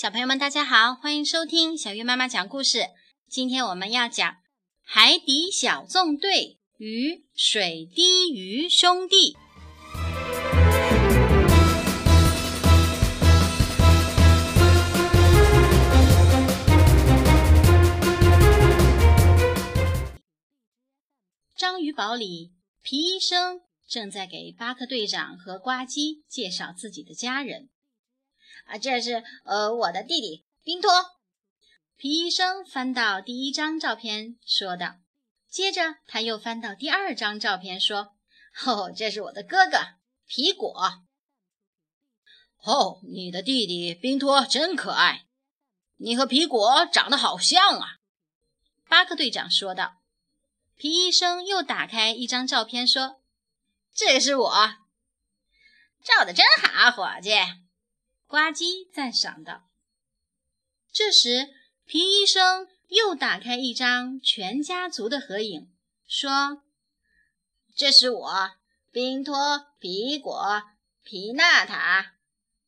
[0.00, 2.86] 小朋友们，大家好，欢迎收听小月妈妈讲故事。
[3.28, 4.32] 今天我们要讲
[4.82, 9.34] 《海底小纵队与水滴鱼兄弟》。
[21.54, 27.68] 章鱼堡里，皮医生正在给巴克队长和呱唧介绍自己的家人。
[28.70, 30.90] 啊，这是呃我的弟弟冰托。
[31.96, 34.94] 皮医生翻到第一张照片，说道。
[35.48, 38.14] 接着他又翻到第二张照片，说
[38.64, 39.78] ：“哦，这是我的哥哥
[40.24, 40.72] 皮果。
[42.62, 45.26] 哦，你的弟弟冰托真可爱，
[45.96, 47.96] 你和皮果长得好像啊。”
[48.88, 49.96] 巴克队长说道。
[50.76, 53.20] 皮医生又打开一张照片，说
[53.92, 54.54] ：“这是我，
[56.02, 57.32] 照的真好，伙计。”
[58.30, 59.68] 呱唧赞赏道。
[60.92, 61.48] 这时，
[61.84, 65.74] 皮医生又打开一张全家族的合影，
[66.06, 66.62] 说
[67.74, 68.50] ：“这是我，
[68.92, 70.62] 宾托、皮果、
[71.02, 72.18] 皮娜塔，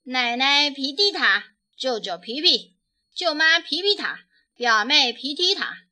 [0.02, 2.76] 奶奶皮蒂塔，舅舅皮皮，
[3.14, 4.18] 舅妈皮皮塔，
[4.56, 5.84] 表妹皮蒂塔。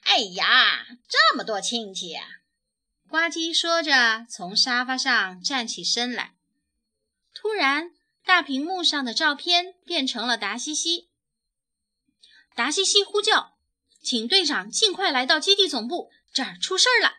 [0.00, 2.26] 哎呀，这么多亲戚啊！”
[3.08, 6.34] 呱唧说着，从沙发上站起身来。
[7.34, 7.92] 突然，
[8.24, 11.10] 大屏幕上的照片变成了达西西。
[12.54, 13.54] 达西西呼叫
[14.02, 17.14] ：“请队长尽快来到基地总部，这儿出事儿了！”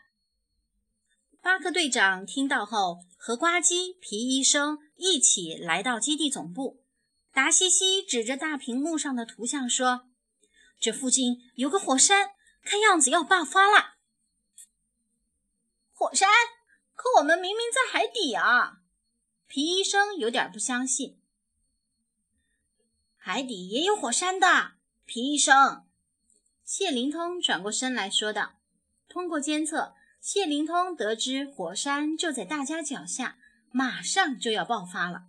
[1.41, 6.83] 巴克队长听到后，和呱唧、皮医生一起来到基地总部。
[7.33, 10.07] 达西西指着大屏幕上的图像说
[10.79, 12.31] ：“这附近有个火山，
[12.63, 13.95] 看样子要爆发了。”
[15.91, 16.29] 火山？
[16.93, 18.82] 可我们明明在海底啊！
[19.47, 21.17] 皮医生有点不相信，
[23.17, 24.71] 海底也有火山的。
[25.05, 25.85] 皮医生，
[26.65, 28.53] 谢灵通转过身来说道
[29.07, 33.37] ：“通过监测，谢灵通得知火山就在大家脚下，
[33.71, 35.25] 马上就要爆发了。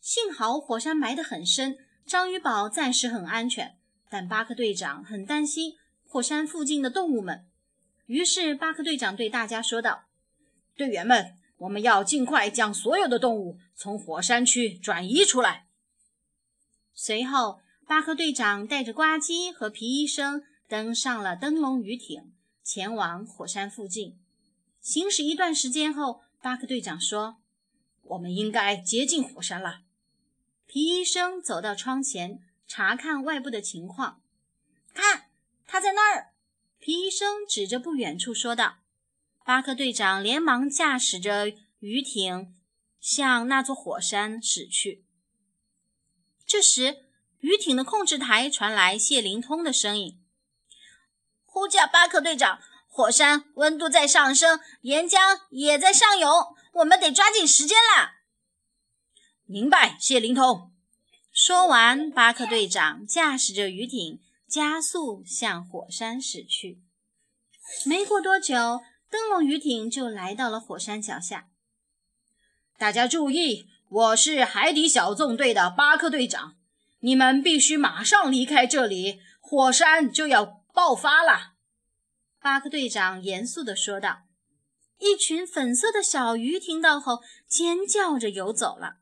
[0.00, 3.78] 幸好火山埋得很深，章鱼堡暂时很安全。
[4.08, 7.46] 但巴克队长很担心火山附近的动物们。
[8.06, 10.06] 于是巴克队长对大家说道
[10.74, 15.66] ：‘队员们。’”我们要尽快将所有的动物从火山区转移出来。
[16.92, 22.32] 随后，巴克队长带着呱唧和皮医生登上了灯笼鱼艇，
[22.64, 24.18] 前往火山附近。
[24.80, 27.36] 行驶一段时间后，巴克队长说
[28.02, 29.82] ：“我们应该接近火山了。”
[30.66, 34.20] 皮医生走到窗前，查看外部的情况。
[34.92, 35.26] 看，
[35.66, 36.32] 他在那儿。
[36.78, 38.81] 皮医生指着不远处说道。
[39.44, 42.54] 巴克队长连忙驾驶着鱼艇
[43.00, 45.04] 向那座火山驶去。
[46.46, 47.06] 这时，
[47.40, 50.22] 鱼艇的控制台传来谢灵通的声音
[51.44, 56.30] ：“呼叫巴克队长，火山温度在上升，岩浆也在上涌，
[56.74, 58.12] 我们得抓紧时间了。”
[59.44, 60.72] 明白，谢灵通。
[61.32, 66.80] 说完，巴克队长驾驶着鱼艇加速向火山驶去。
[67.84, 68.82] 没过多久。
[69.12, 71.50] 灯笼鱼艇就来到了火山脚下。
[72.78, 76.56] 大家注意，我是海底小纵队的巴克队长，
[77.00, 81.52] 你们必须马上离开这里，火山就要爆发了。
[82.40, 84.22] 巴克队长严肃地说道。
[84.98, 88.94] 一群粉色的小鱼听到后，尖叫着游走了。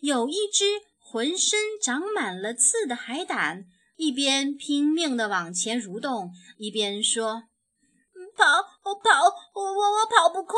[0.00, 3.64] 有一只浑身长满了刺的海胆，
[3.96, 7.44] 一边拼命地往前蠕动，一边说。
[8.34, 8.46] 跑，
[8.84, 9.10] 我跑，
[9.52, 10.56] 我我我跑不快。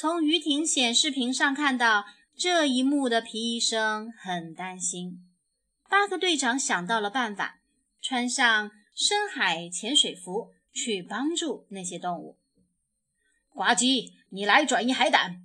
[0.00, 2.04] 从鱼艇显示屏上看到
[2.36, 5.26] 这一幕的皮医生很担心。
[5.90, 7.58] 巴克队长想到了办法，
[8.00, 12.38] 穿上深海潜水服去帮助那些动物。
[13.52, 15.42] 呱唧，你来转移海胆。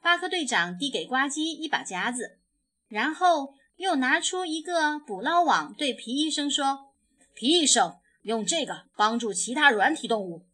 [0.00, 2.38] 巴克队长递给呱唧一把夹子，
[2.86, 6.92] 然后又拿出一个捕捞网，对皮医生说
[7.34, 10.46] ：“皮医生。”用这个帮助其他软体动物。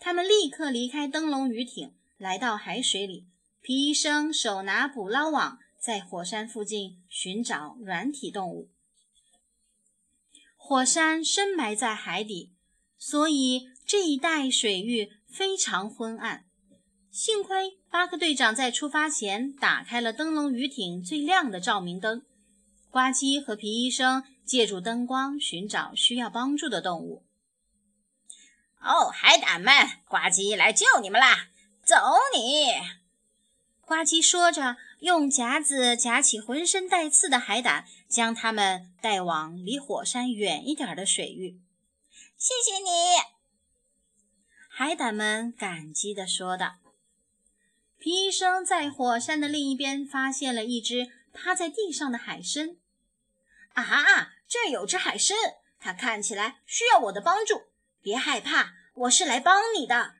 [0.00, 3.26] 他们立刻离开灯笼鱼艇，来到海水里。
[3.60, 8.70] 皮医生手拿捕捞网，在火山附近寻找软体动物。
[10.56, 12.52] 火山深埋在海底，
[12.98, 16.44] 所以这一带水域非常昏暗。
[17.10, 22.24] 幸亏巴克队长在出发前打开了灯笼鱼艇最亮的照明灯。
[22.90, 24.24] 呱唧和皮医生。
[24.44, 27.24] 借助灯光寻找需要帮助的动物。
[28.78, 29.72] 哦，海胆们，
[30.06, 31.48] 呱唧来救你们啦！
[31.84, 31.96] 走
[32.34, 32.72] 你！
[33.82, 41.60] 呱唧说着，用夹子夹起浑身带刺的海胆，将它们带往离火山远一点的水域。
[42.38, 42.90] 谢谢你，
[44.70, 46.76] 海胆们感激地说道。
[47.98, 52.76] 皮医生在火山的另一边发现了一只趴在地上的海参。
[53.74, 55.36] 啊，这有只海参，
[55.78, 57.64] 它看起来需要我的帮助。
[58.00, 60.16] 别害怕，我是来帮你的。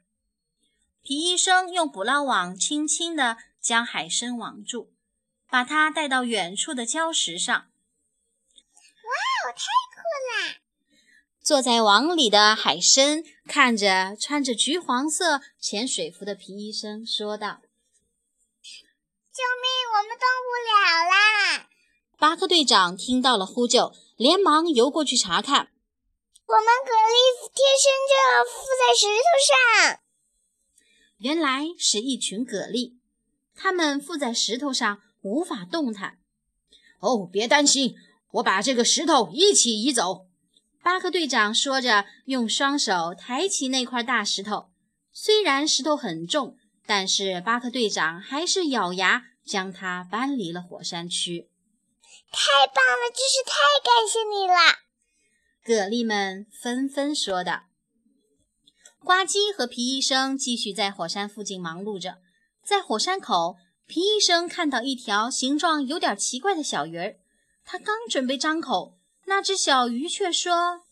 [1.07, 4.91] 皮医生用捕捞网轻轻地将海参网住，
[5.51, 7.55] 把它带到远处的礁石上。
[7.55, 9.11] 哇
[9.45, 9.61] 哦，太
[9.93, 10.57] 酷啦！
[11.43, 17.61] 坐在网里的海参看着穿着橘黄色潜水服的皮医生，说道
[19.31, 20.73] ：“救命，我们动不了
[21.05, 21.69] 啦！”
[22.17, 25.71] 巴克队长听到了呼救，连忙游过去查看。
[26.47, 27.15] 我们蛤蜊
[27.53, 30.01] 天生就要附在石头上。
[31.25, 32.99] 原来是一群蛤蜊，
[33.55, 36.19] 它们附在石头上无法动弹。
[37.01, 37.95] 哦，别担心，
[38.33, 40.27] 我把这个石头一起移走。
[40.83, 44.69] 巴克队长说着，用双手抬起那块大石头。
[45.15, 51.49] 虽然石头很重，但是巴克队长还是咬牙将它搬离了火山区。
[52.31, 54.55] 太棒了，真是太感谢你了！
[55.65, 57.63] 蛤蜊们纷纷说道。
[59.05, 62.17] 呱唧和皮医生继续在火山附近忙碌着。
[62.65, 67.17] 在火山口，皮医生看到一条形状有点奇怪的小鱼儿。
[67.67, 68.97] 他刚准备张口，
[69.27, 70.85] 那只小鱼却说：“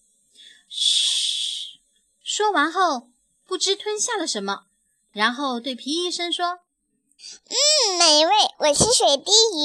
[0.69, 1.81] 嘘。”
[2.23, 3.09] 说完后，
[3.47, 4.65] 不知吞下了什么，
[5.13, 6.61] 然后对皮医生说
[7.49, 9.63] ：“嗯，美味，我是水滴鱼。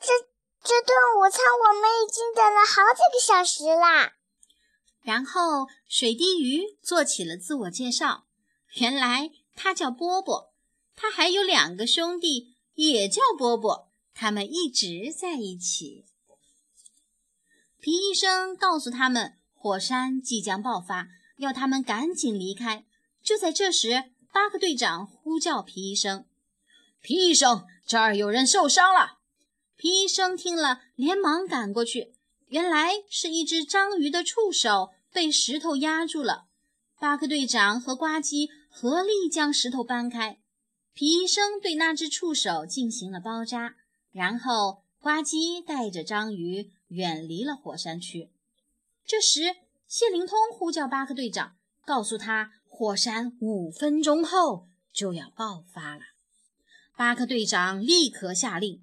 [0.00, 0.08] 这
[0.64, 4.14] 这顿午餐我们已经等了好几个小时啦。”
[5.02, 8.24] 然后，水滴鱼做起了自我介绍。
[8.74, 10.52] 原来他叫波波，
[10.94, 13.88] 他还有两个兄弟，也叫波波。
[14.14, 16.04] 他们一直在一起。
[17.80, 21.08] 皮医生告诉他们，火山即将爆发，
[21.38, 22.86] 要他们赶紧离开。
[23.22, 26.26] 就在这时，巴克队长呼叫皮医生
[27.02, 29.18] ：“皮医生，这儿有人受伤了。”
[29.76, 32.14] 皮医生听了，连忙赶过去。
[32.52, 36.48] 原来是一只章鱼的触手被石头压住了，
[37.00, 40.38] 巴克队长和呱唧合力将石头搬开。
[40.92, 43.76] 皮医生对那只触手进行了包扎，
[44.10, 48.30] 然后呱唧带着章鱼远离了火山区。
[49.06, 49.56] 这时，
[49.88, 51.56] 谢灵通呼叫巴克队长，
[51.86, 56.02] 告诉他火山五分钟后就要爆发了。
[56.98, 58.82] 巴克队长立刻下令。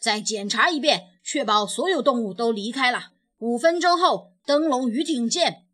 [0.00, 3.12] 再检查一遍，确保所有动物都离开了。
[3.38, 5.64] 五分钟后，灯笼鱼艇见。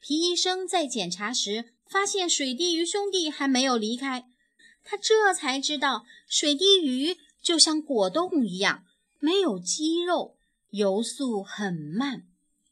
[0.00, 4.24] 皮医生在检查时发现水滴鱼兄弟还没有离开，
[4.82, 8.82] 他这才知道水滴鱼就像果冻一样，
[9.20, 10.34] 没有肌肉，
[10.70, 12.24] 游速很慢。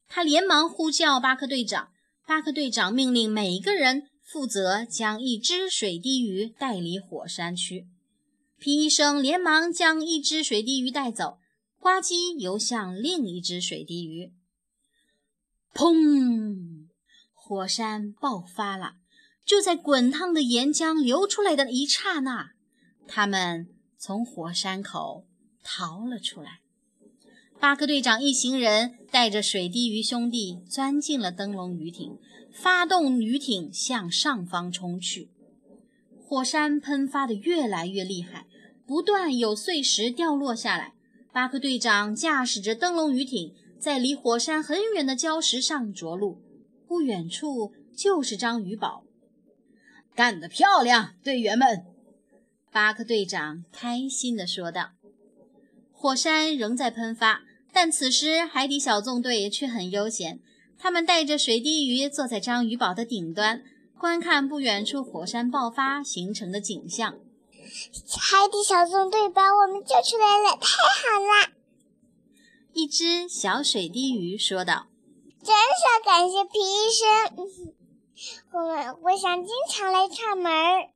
[0.08, 1.92] 他连忙呼叫巴克队长，
[2.26, 7.86] 巴克队长命令每个人负责将一只水滴鱼带离火山区。
[8.58, 11.38] 皮医生连忙将一只水滴鱼带走，
[11.80, 14.32] 呱唧游向另一只水滴鱼。
[15.72, 16.88] 砰！
[17.32, 18.96] 火山爆发了！
[19.46, 22.50] 就在滚烫的岩浆流出来的一刹那，
[23.08, 25.26] 他们从火山口
[25.64, 26.60] 逃了出来。
[27.58, 32.18] 巴克队长一行人带着水滴鱼兄弟钻进了灯笼鱼艇，
[32.52, 35.30] 发动鱼艇向上方冲去。
[36.22, 38.46] 火山喷发的越来越厉害。
[38.86, 40.94] 不断有碎石掉落下来。
[41.32, 46.40] 巴克队长驾驶着灯笼鱼艇，在离火山很远的礁石上着陆。
[46.88, 49.04] 不远处就是章鱼堡。
[50.12, 51.84] 干得漂亮，队员们！
[52.72, 54.90] 巴克队长开心地说道。
[55.92, 60.40] 火山仍在喷发，但此时海底小纵队却很悠闲。
[60.76, 63.62] 他们带着水滴鱼坐在章鱼堡的顶端，
[63.96, 67.20] 观看不远处火山爆发形成的景象。
[68.18, 71.52] 海底小纵队把我们救出来了，太好了！
[72.72, 74.88] 一只小水滴鱼说道
[75.42, 77.36] ：“真是感谢皮医生，
[78.52, 80.90] 我 们我想经常来串门儿。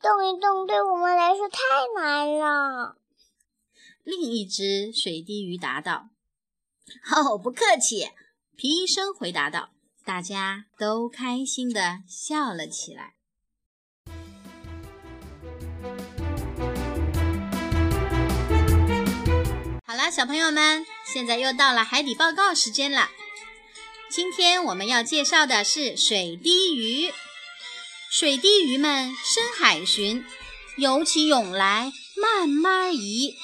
[0.00, 1.58] 动一动对我们来说太
[1.96, 2.96] 难了。”
[4.04, 6.10] 另一只水滴鱼答道
[7.12, 8.10] ：“哦，不客气。”
[8.56, 9.70] 皮医生回答道。
[10.04, 13.15] 大家都开心地笑了起来。
[19.96, 23.08] 好了，小朋友们，现在又到了海底报告时间了。
[24.10, 27.10] 今天我们要介绍的是水滴鱼。
[28.10, 30.22] 水滴鱼们深海寻，
[30.76, 33.36] 游起泳来，慢慢移，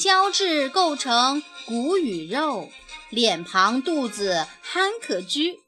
[0.00, 2.72] 胶质构成骨与肉，
[3.08, 5.60] 脸庞肚子憨可掬，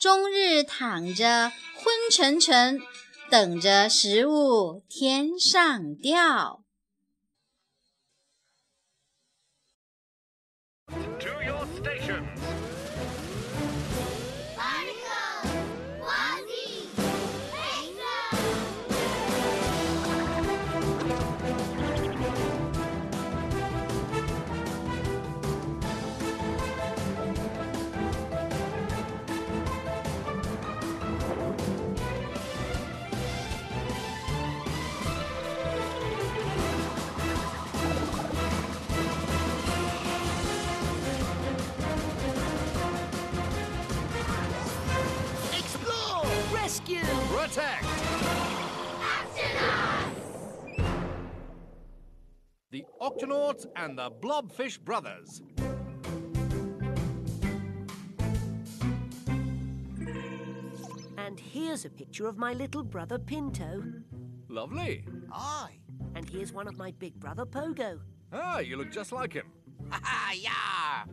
[0.00, 2.80] 终日躺着昏沉沉，
[3.28, 6.61] 等着食物天上掉。
[47.52, 47.84] Protect!
[52.70, 55.42] The Octonauts and the Blobfish Brothers.
[61.18, 63.82] And here's a picture of my little brother Pinto.
[64.48, 65.04] Lovely.
[65.30, 65.78] Aye.
[66.14, 68.00] And here's one of my big brother Pogo.
[68.32, 69.52] Ah, you look just like him.
[69.90, 71.04] Ha ha, yeah!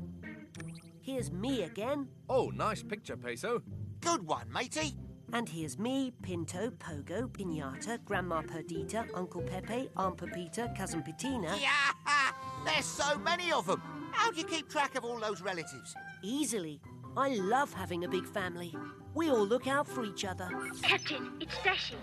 [1.02, 2.08] Here's me again.
[2.30, 3.62] Oh, nice picture, Peso.
[4.00, 4.96] Good one, matey.
[5.32, 11.56] And here's me, Pinto, Pogo, Pinata, Grandma Perdita, Uncle Pepe, Aunt Pepita, Cousin Petina.
[11.60, 11.92] Yeah!
[12.66, 13.82] There's so many of them.
[14.12, 15.96] How do you keep track of all those relatives?
[16.24, 16.82] Easily.
[17.16, 18.76] I love having a big family.
[19.14, 20.50] We all look out for each other.
[20.82, 21.96] Captain, it's Dashi.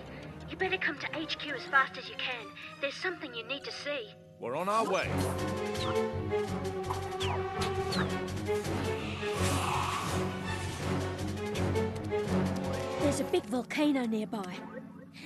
[0.48, 2.46] You better come to HQ as fast as you can.
[2.80, 4.08] There's something you need to see.
[4.38, 5.10] We're on our way.
[13.16, 14.58] There's a big volcano nearby,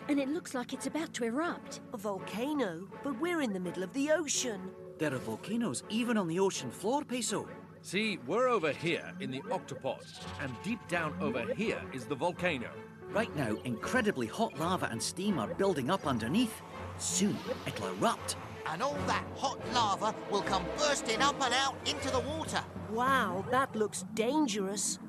[0.06, 1.80] and it looks like it's about to erupt.
[1.92, 2.86] A volcano?
[3.02, 4.70] But we're in the middle of the ocean.
[5.00, 7.48] There are volcanoes even on the ocean floor, Peso.
[7.82, 10.06] See, we're over here in the octopod,
[10.40, 12.70] and deep down over here is the volcano.
[13.10, 16.62] Right now, incredibly hot lava and steam are building up underneath.
[16.98, 18.36] Soon, it'll erupt.
[18.66, 22.62] And all that hot lava will come bursting up and out into the water.
[22.92, 25.00] Wow, that looks dangerous.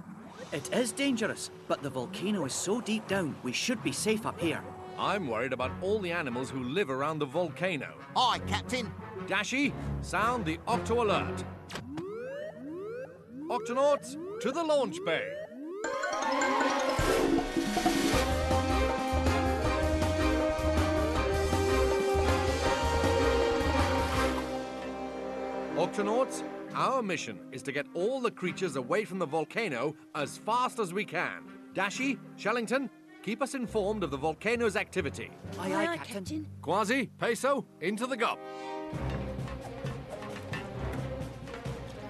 [0.54, 4.38] It is dangerous, but the volcano is so deep down, we should be safe up
[4.38, 4.62] here.
[5.00, 7.94] I'm worried about all the animals who live around the volcano.
[8.18, 8.92] Aye, Captain.
[9.28, 11.46] Dashi, sound the Octo Alert.
[13.50, 15.26] Octonauts, to the launch bay.
[25.78, 30.80] Octonauts, our mission is to get all the creatures away from the volcano as fast
[30.80, 31.44] as we can.
[31.74, 32.90] Dashi, Shellington,
[33.24, 35.32] keep us informed of the volcano's activity.
[35.60, 36.48] Aye, aye, Captain.
[36.62, 38.38] Quasi, Peso, into the gob.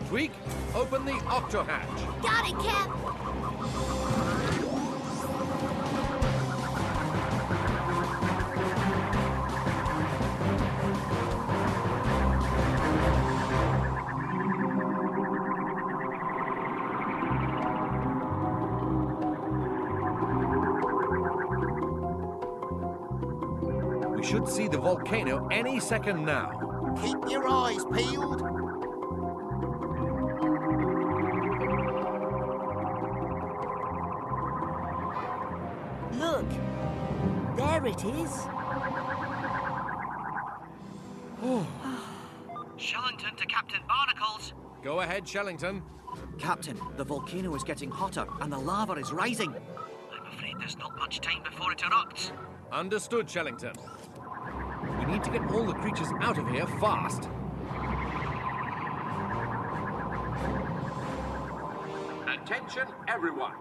[0.07, 0.31] Tweak,
[0.75, 1.87] open the octo hatch.
[2.21, 4.00] Got it, Cap!
[24.81, 26.50] Volcano any second now.
[27.03, 28.41] Keep your eyes peeled.
[36.17, 36.50] Look.
[37.55, 38.31] There it is.
[41.43, 41.67] Oh.
[42.77, 44.53] Shellington to Captain Barnacles.
[44.83, 45.83] Go ahead, Shellington.
[46.39, 49.53] Captain, the volcano is getting hotter and the lava is rising.
[50.11, 52.31] I'm afraid there's not much time before it erupts.
[52.71, 53.75] Understood, Shellington.
[55.01, 57.27] We need to get all the creatures out of here fast.
[62.27, 63.53] Attention, everyone.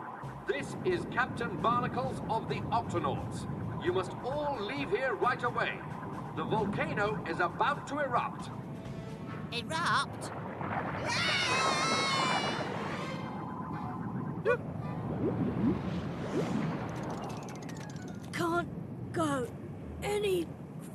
[0.47, 3.47] This is Captain Barnacles of the Octonauts.
[3.83, 5.79] You must all leave here right away.
[6.37, 8.51] The volcano is about to erupt.
[9.51, 10.31] Erupt?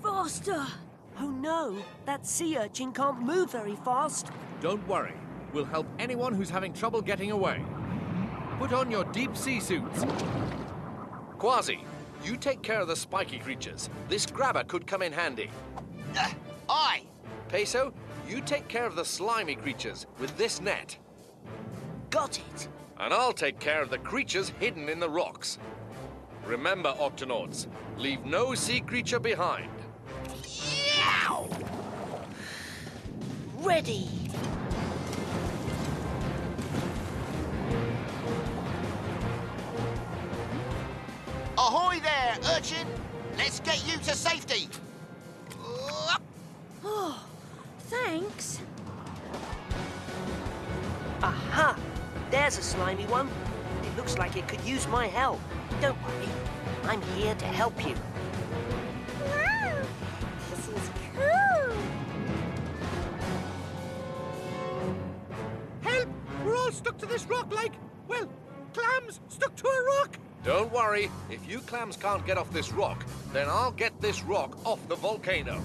[0.05, 0.65] Faster.
[1.19, 4.27] Oh no, that sea urchin can't move very fast.
[4.61, 5.13] Don't worry.
[5.53, 7.63] We'll help anyone who's having trouble getting away.
[8.59, 10.05] Put on your deep sea suits.
[11.37, 11.83] Quasi,
[12.23, 13.89] you take care of the spiky creatures.
[14.09, 15.49] This grabber could come in handy.
[16.17, 16.29] Uh,
[16.69, 17.03] aye.
[17.47, 17.93] Peso,
[18.27, 20.97] you take care of the slimy creatures with this net.
[22.09, 22.67] Got it.
[22.99, 25.59] And I'll take care of the creatures hidden in the rocks.
[26.45, 29.69] Remember, Octonauts, leave no sea creature behind.
[33.65, 34.07] Ready.
[41.57, 42.87] Ahoy there, urchin!
[43.37, 44.69] Let's get you to safety.
[46.83, 47.25] Oh,
[47.79, 48.61] thanks.
[51.23, 51.75] Aha!
[52.29, 53.27] There's a slimy one.
[53.81, 55.39] It looks like it could use my help.
[55.81, 56.29] Don't worry.
[56.83, 57.95] I'm here to help you.
[67.05, 67.73] To this rock like,
[68.07, 68.27] well,
[68.73, 70.17] clams stuck to a rock.
[70.43, 71.09] Don't worry.
[71.29, 74.95] If you clams can't get off this rock, then I'll get this rock off the
[74.95, 75.61] volcano.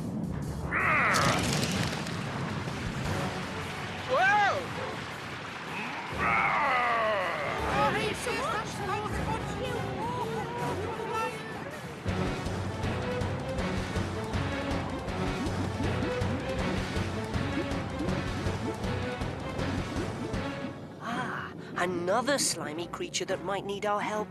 [21.81, 24.29] Another slimy creature that might need our help.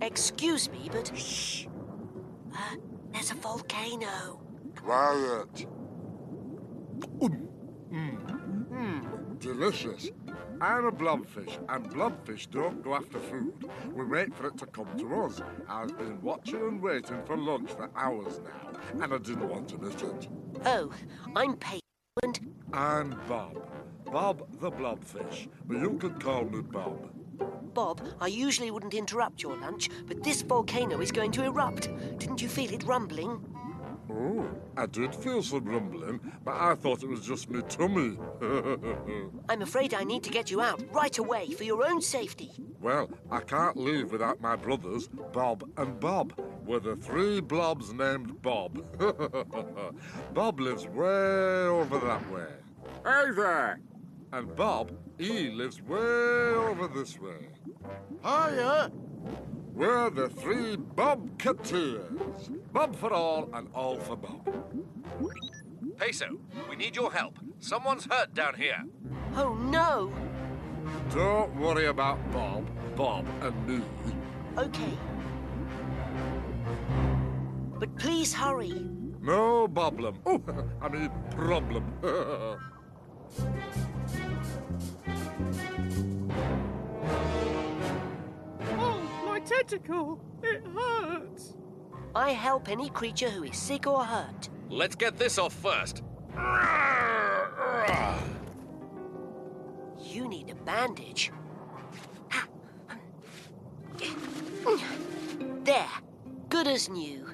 [0.00, 1.66] Excuse me, but shh.
[2.54, 2.76] Uh,
[3.12, 4.40] there's a volcano.
[4.76, 5.66] Quiet.
[7.92, 10.10] Mmm, delicious.
[10.60, 13.68] I'm a blobfish, and blobfish don't go after food.
[13.94, 15.40] We wait for it to come to us.
[15.68, 19.78] I've been watching and waiting for lunch for hours now, and I didn't want to
[19.78, 20.28] miss it.
[20.64, 20.90] Oh,
[21.36, 21.80] I'm Peyton.
[22.22, 22.40] and
[22.72, 23.71] I'm Bob.
[24.12, 27.10] Bob the blobfish, but you can call me Bob.
[27.72, 31.88] Bob, I usually wouldn't interrupt your lunch, but this volcano is going to erupt.
[32.18, 33.42] Didn't you feel it rumbling?
[34.10, 38.18] Oh, I did feel some rumbling, but I thought it was just my tummy.
[39.48, 42.52] I'm afraid I need to get you out right away for your own safety.
[42.82, 46.34] Well, I can't leave without my brothers, Bob and Bob.
[46.66, 48.84] We're the three blobs named Bob.
[50.34, 51.06] Bob lives way
[51.64, 52.48] over that way.
[53.04, 53.80] Hey there!
[54.32, 57.48] And Bob, he lives way over this way.
[58.24, 58.90] Hiya!
[59.74, 62.50] We're the three Bobcateers.
[62.72, 64.48] Bob for all and all for Bob.
[65.98, 66.38] Peso,
[66.70, 67.38] we need your help.
[67.58, 68.82] Someone's hurt down here.
[69.36, 70.10] Oh no!
[71.10, 72.66] Don't worry about Bob,
[72.96, 73.84] Bob and me.
[74.56, 74.96] Okay.
[77.78, 78.88] But please hurry.
[79.20, 80.18] No problem.
[80.24, 80.42] Oh,
[80.80, 81.84] I mean problem.
[88.78, 90.20] Oh, my tentacle!
[90.42, 91.54] It hurts!
[92.14, 94.48] I help any creature who is sick or hurt.
[94.68, 96.02] Let's get this off first.
[99.98, 101.32] You need a bandage.
[105.64, 105.88] There.
[106.48, 107.26] Good as new.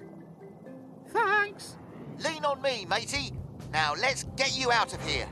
[1.09, 1.77] Thanks!
[2.19, 3.33] Lean on me, matey.
[3.73, 5.27] Now let's get you out of here.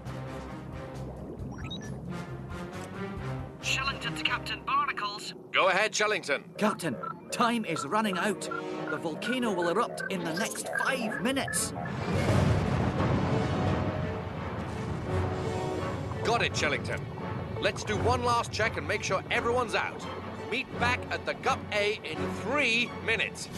[3.67, 5.35] Shellington to Captain Barnacles.
[5.51, 6.45] Go ahead, Shellington.
[6.57, 6.95] Captain,
[7.33, 8.49] time is running out.
[8.91, 11.73] The volcano will erupt in the next five minutes.
[16.23, 17.01] Got it, Shellington.
[17.61, 20.01] Let's do one last check and make sure everyone's out.
[20.49, 23.49] Meet back at the Gup A in three minutes.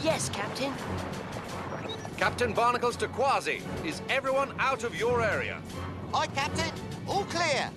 [0.00, 0.72] Yes, Captain.
[2.16, 3.62] Captain Barnacles to Quasi.
[3.84, 5.60] Is everyone out of your area?
[6.14, 6.72] Aye, Captain.
[7.08, 7.68] All clear.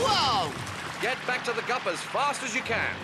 [0.00, 0.52] Whoa!
[1.00, 2.94] Get back to the Gup as fast as you can.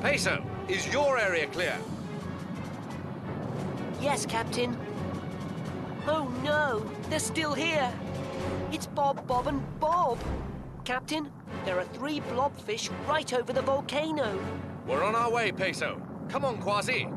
[0.00, 1.76] Peso, is your area clear?
[4.00, 4.76] Yes, Captain.
[6.06, 7.92] Oh no, they're still here.
[8.72, 10.18] It's Bob, Bob, and Bob.
[10.84, 11.30] Captain,
[11.64, 14.38] there are three blobfish right over the volcano.
[14.86, 16.00] We're on our way, Peso.
[16.28, 17.08] Come on, Quasi.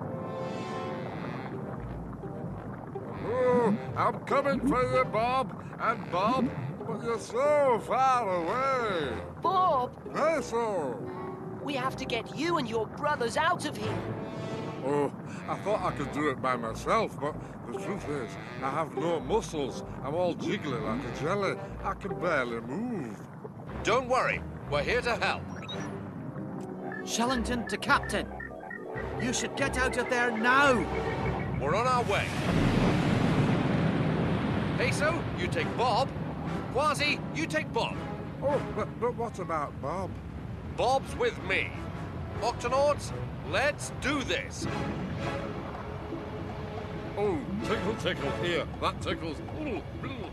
[3.26, 6.50] oh, I'm coming for you, Bob and Bob,
[6.90, 9.14] but you're so far away.
[9.42, 10.98] Bob, Peso!
[11.64, 13.98] we have to get you and your brothers out of here.
[14.86, 15.12] Oh,
[15.48, 17.36] I thought I could do it by myself, but
[17.72, 18.32] the truth is,
[18.64, 19.84] I have no muscles.
[20.04, 21.58] I'm all jiggly like a jelly.
[21.84, 23.16] I can barely move.
[23.84, 25.44] Don't worry, we're here to help.
[27.06, 28.28] Shellington to Captain.
[29.22, 30.74] You should get out of there now.
[31.62, 32.26] We're on our way.
[34.78, 36.10] Peso, you take Bob.
[36.74, 37.96] Quasi, you take Bob.
[38.44, 40.12] Oh, but, but what about Bob?
[40.78, 41.72] Bob's with me.
[42.42, 43.12] Octonauts,
[43.52, 44.68] let's do this.
[47.18, 48.66] Oh, tickle, tickle, here.
[48.82, 49.38] That tickles.
[49.60, 50.30] Ooh, ooh.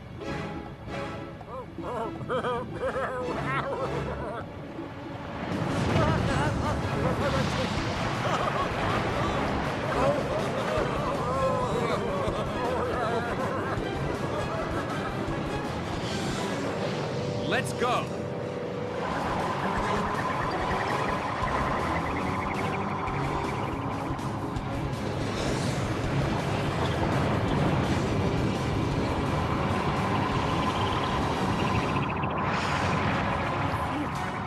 [17.48, 18.04] Let's go.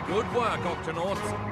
[0.06, 1.50] Good work, Octonauts.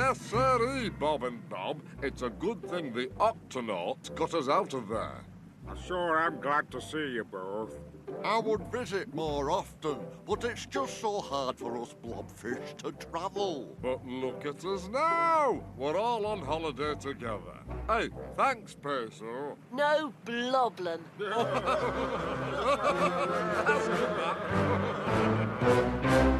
[0.00, 1.82] Yes, sirree, eh, Bob and Bob.
[2.02, 5.22] It's a good thing the Octonauts got us out of there.
[5.68, 7.78] I sure am glad to see you both.
[8.24, 13.76] I would visit more often, but it's just so hard for us blobfish to travel.
[13.82, 15.62] But look at us now!
[15.76, 17.58] We're all on holiday together.
[17.86, 18.08] Hey,
[18.38, 19.58] thanks, Peso.
[19.70, 21.00] No bloblin.